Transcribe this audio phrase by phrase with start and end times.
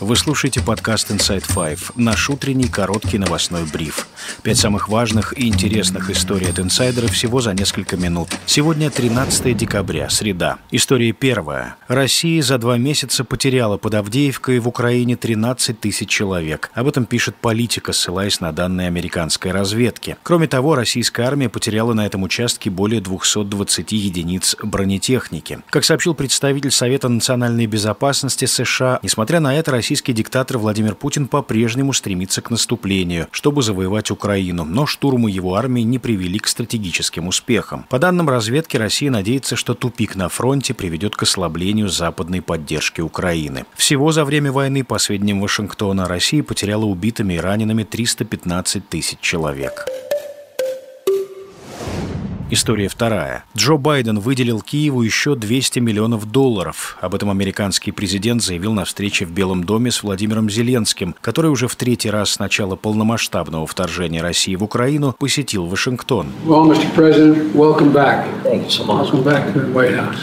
[0.00, 4.08] Вы слушаете подкаст Inside Five, наш утренний короткий новостной бриф.
[4.42, 8.30] Пять самых важных и интересных историй от инсайдера всего за несколько минут.
[8.46, 10.56] Сегодня 13 декабря, среда.
[10.70, 11.76] История первая.
[11.86, 16.70] Россия за два месяца потеряла под Авдеевкой в Украине 13 тысяч человек.
[16.72, 20.16] Об этом пишет политика, ссылаясь на данные американской разведки.
[20.22, 25.58] Кроме того, российская армия потеряла на этом участке более 220 единиц бронетехники.
[25.68, 31.26] Как сообщил представитель Совета национальной безопасности США, несмотря на это, Россия российский диктатор Владимир Путин
[31.26, 37.26] по-прежнему стремится к наступлению, чтобы завоевать Украину, но штурмы его армии не привели к стратегическим
[37.26, 37.86] успехам.
[37.88, 43.64] По данным разведки, Россия надеется, что тупик на фронте приведет к ослаблению западной поддержки Украины.
[43.74, 49.88] Всего за время войны, по сведениям Вашингтона, Россия потеряла убитыми и ранеными 315 тысяч человек.
[52.52, 53.44] История вторая.
[53.56, 56.98] Джо Байден выделил Киеву еще 200 миллионов долларов.
[57.00, 61.68] Об этом американский президент заявил на встрече в Белом доме с Владимиром Зеленским, который уже
[61.68, 66.26] в третий раз с начала полномасштабного вторжения России в Украину посетил Вашингтон.
[66.44, 66.92] Well, Mr.
[66.92, 68.26] President, welcome back.
[68.42, 69.12] Thank you so much.
[69.12, 70.18] Welcome back to the White House.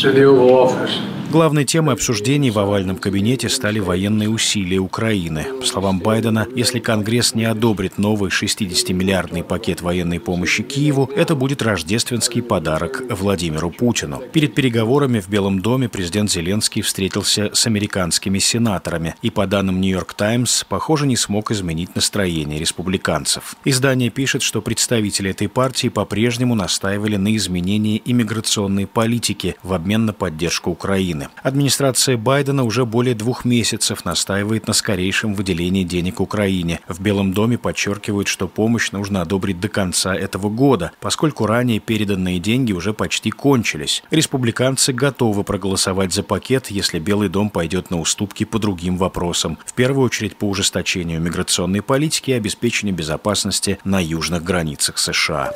[0.00, 1.21] To the Oval Office.
[1.30, 5.46] Главной темой обсуждений в овальном кабинете стали военные усилия Украины.
[5.60, 11.62] По словам Байдена, если Конгресс не одобрит новый 60-миллиардный пакет военной помощи Киеву, это будет
[11.62, 14.22] рождественский подарок Владимиру Путину.
[14.32, 20.12] Перед переговорами в Белом доме президент Зеленский встретился с американскими сенаторами и, по данным «Нью-Йорк
[20.12, 23.56] Таймс», похоже, не смог изменить настроение республиканцев.
[23.64, 30.12] Издание пишет, что представители этой партии по-прежнему настаивали на изменении иммиграционной политики в обмен на
[30.12, 31.21] поддержку Украины.
[31.22, 31.40] Украины.
[31.42, 36.80] Администрация Байдена уже более двух месяцев настаивает на скорейшем выделении денег Украине.
[36.88, 42.38] В Белом доме подчеркивают, что помощь нужно одобрить до конца этого года, поскольку ранее переданные
[42.38, 44.02] деньги уже почти кончились.
[44.10, 49.74] Республиканцы готовы проголосовать за пакет, если Белый дом пойдет на уступки по другим вопросам, в
[49.74, 55.52] первую очередь по ужесточению миграционной политики и обеспечению безопасности на южных границах США.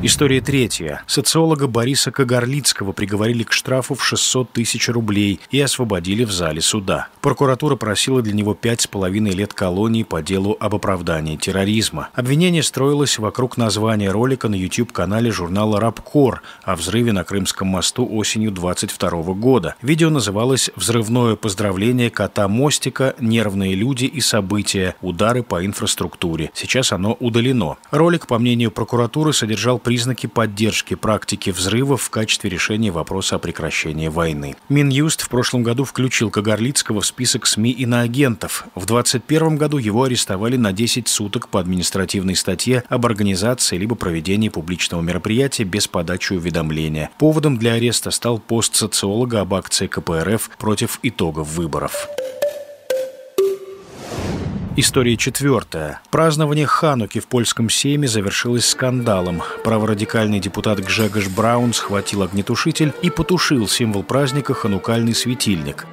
[0.00, 1.02] История третья.
[1.08, 7.08] Социолога Бориса Кагарлицкого приговорили к штрафу в 600 тысяч рублей и освободили в зале суда.
[7.20, 12.10] Прокуратура просила для него пять с половиной лет колонии по делу об оправдании терроризма.
[12.14, 18.52] Обвинение строилось вокруг названия ролика на YouTube-канале журнала «Рабкор» о взрыве на Крымском мосту осенью
[18.52, 19.74] 22 года.
[19.82, 23.16] Видео называлось «Взрывное поздравление кота Мостика.
[23.18, 24.94] Нервные люди и события.
[25.00, 26.52] Удары по инфраструктуре».
[26.54, 27.78] Сейчас оно удалено.
[27.90, 34.08] Ролик, по мнению прокуратуры, содержал признаки поддержки практики взрывов в качестве решения вопроса о прекращении
[34.08, 34.54] войны.
[34.68, 38.66] Минюст в прошлом году включил Кагарлицкого в список СМИ иноагентов.
[38.74, 44.50] В 2021 году его арестовали на 10 суток по административной статье об организации либо проведении
[44.50, 47.08] публичного мероприятия без подачи уведомления.
[47.16, 52.08] Поводом для ареста стал пост социолога об акции КПРФ против итогов выборов.
[54.80, 56.00] История четвертая.
[56.12, 59.42] Празднование Хануки в польском сейме завершилось скандалом.
[59.64, 65.84] Праворадикальный депутат Гжегош Браун схватил огнетушитель и потушил символ праздника ханукальный светильник.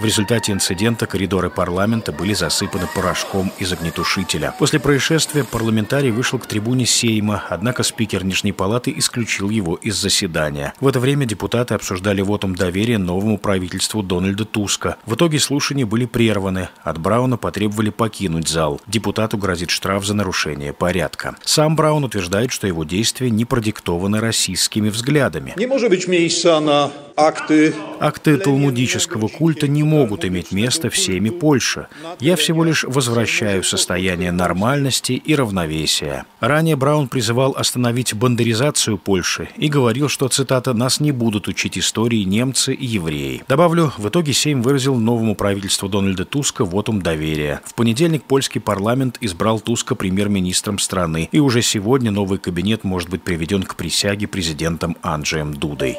[0.00, 4.54] В результате инцидента коридоры парламента были засыпаны порошком из огнетушителя.
[4.58, 10.72] После происшествия парламентарий вышел к трибуне Сейма, однако спикер Нижней Палаты исключил его из заседания.
[10.80, 14.96] В это время депутаты обсуждали вотум доверия новому правительству Дональда Туска.
[15.04, 16.70] В итоге слушания были прерваны.
[16.82, 18.80] От Брауна потребовали покинуть зал.
[18.86, 21.36] Депутату грозит штраф за нарушение порядка.
[21.44, 25.52] Сам Браун утверждает, что его действия не продиктованы российскими взглядами.
[25.56, 26.90] Не может быть miejsca на
[27.26, 27.74] акты...
[28.02, 31.86] Акты талмудического культа не могут иметь место в семе Польши.
[32.18, 36.24] Я всего лишь возвращаю состояние нормальности и равновесия.
[36.40, 42.22] Ранее Браун призывал остановить бандеризацию Польши и говорил, что, цитата, «нас не будут учить истории
[42.22, 43.44] немцы и евреи».
[43.46, 47.60] Добавлю, в итоге Сейм выразил новому правительству Дональда Туска вотум доверия.
[47.66, 53.22] В понедельник польский парламент избрал Туска премьер-министром страны, и уже сегодня новый кабинет может быть
[53.22, 55.98] приведен к присяге президентом Анджеем Дудой.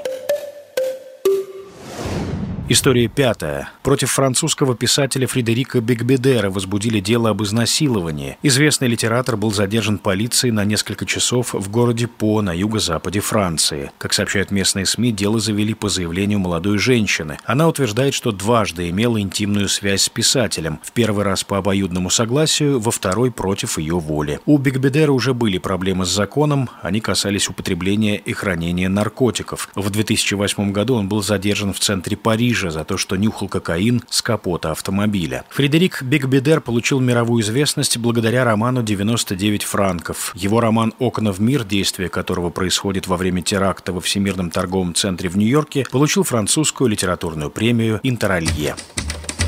[2.74, 3.70] История пятая.
[3.84, 8.38] Против французского писателя Фредерика Бекбедера возбудили дело об изнасиловании.
[8.44, 13.92] Известный литератор был задержан полицией на несколько часов в городе По на юго-западе Франции.
[13.98, 17.40] Как сообщают местные СМИ, дело завели по заявлению молодой женщины.
[17.44, 20.80] Она утверждает, что дважды имела интимную связь с писателем.
[20.82, 24.40] В первый раз по обоюдному согласию, во второй против ее воли.
[24.46, 29.68] У Бекбедера уже были проблемы с законом, они касались употребления и хранения наркотиков.
[29.76, 34.04] В 2008 году он был задержан в центре Парижа Париже за то, что нюхал кокаин
[34.10, 35.46] с капота автомобиля.
[35.50, 40.32] Фредерик Бигбедер получил мировую известность благодаря роману «99 франков».
[40.36, 45.28] Его роман «Окна в мир», действие которого происходит во время теракта во Всемирном торговом центре
[45.28, 48.76] в Нью-Йорке, получил французскую литературную премию «Интералье».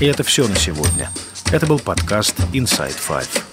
[0.02, 1.12] И это все на сегодня.
[1.52, 3.53] Это был подкаст Inside Five.